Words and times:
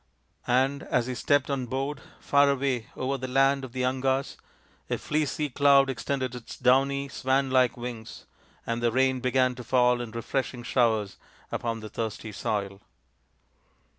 And 0.47 0.81
as 0.81 1.05
he 1.05 1.13
stepped 1.13 1.51
on 1.51 1.67
board, 1.67 2.01
far 2.19 2.49
away, 2.49 2.87
over 2.95 3.19
the 3.19 3.27
land 3.27 3.63
of 3.63 3.71
the 3.71 3.83
Angas, 3.83 4.35
a 4.89 4.97
fleecy 4.97 5.47
cloud 5.47 5.91
extended 5.91 6.33
its 6.33 6.57
downy, 6.57 7.07
swan 7.07 7.51
like 7.51 7.77
wings 7.77 8.25
and 8.65 8.81
the 8.81 8.91
rain 8.91 9.19
began 9.19 9.53
to 9.53 9.63
fall 9.63 10.01
in 10.01 10.09
refresh 10.09 10.55
ing 10.55 10.63
showers 10.63 11.17
upon 11.51 11.81
the 11.81 11.89
thirsty 11.89 12.31
soil. 12.31 12.81